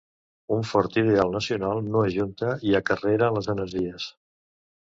[0.53, 4.11] un fort ideal nacional no ajunta i acarrera les energies